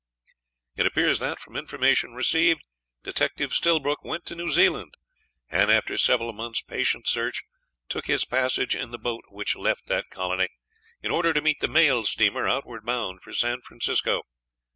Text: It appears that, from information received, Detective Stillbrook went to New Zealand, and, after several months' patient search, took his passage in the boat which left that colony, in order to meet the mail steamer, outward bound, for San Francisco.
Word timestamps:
It 0.77 0.87
appears 0.87 1.19
that, 1.19 1.37
from 1.37 1.55
information 1.55 2.13
received, 2.15 2.61
Detective 3.03 3.53
Stillbrook 3.53 4.03
went 4.03 4.25
to 4.25 4.35
New 4.35 4.49
Zealand, 4.49 4.95
and, 5.47 5.69
after 5.69 5.95
several 5.95 6.33
months' 6.33 6.63
patient 6.63 7.07
search, 7.07 7.43
took 7.87 8.07
his 8.07 8.25
passage 8.25 8.75
in 8.75 8.89
the 8.89 8.97
boat 8.97 9.25
which 9.29 9.55
left 9.55 9.85
that 9.89 10.09
colony, 10.09 10.47
in 11.03 11.11
order 11.11 11.33
to 11.33 11.41
meet 11.41 11.59
the 11.59 11.67
mail 11.67 12.03
steamer, 12.03 12.49
outward 12.49 12.83
bound, 12.83 13.21
for 13.21 13.31
San 13.31 13.61
Francisco. 13.61 14.23